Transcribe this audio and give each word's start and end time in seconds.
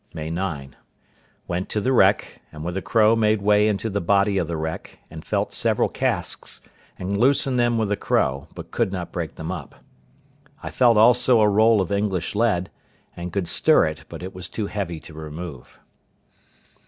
May 0.15 0.31
9.—Went 0.31 1.69
to 1.69 1.79
the 1.79 1.93
wreck, 1.93 2.41
and 2.51 2.63
with 2.65 2.73
the 2.73 2.81
crow 2.81 3.15
made 3.15 3.43
way 3.43 3.67
into 3.67 3.87
the 3.87 4.01
body 4.01 4.39
of 4.39 4.47
the 4.47 4.57
wreck, 4.57 4.97
and 5.11 5.23
felt 5.23 5.53
several 5.53 5.89
casks, 5.89 6.59
and 6.97 7.19
loosened 7.19 7.59
them 7.59 7.77
with 7.77 7.89
the 7.89 7.95
crow, 7.95 8.47
but 8.55 8.71
could 8.71 8.91
not 8.91 9.11
break 9.11 9.35
them 9.35 9.51
up. 9.51 9.75
I 10.63 10.71
felt 10.71 10.97
also 10.97 11.39
a 11.39 11.47
roll 11.47 11.81
of 11.81 11.91
English 11.91 12.33
lead, 12.33 12.71
and 13.15 13.31
could 13.31 13.47
stir 13.47 13.85
it, 13.85 14.05
but 14.09 14.23
it 14.23 14.33
was 14.33 14.49
too 14.49 14.65
heavy 14.65 14.99
to 15.01 15.13
remove. 15.13 15.77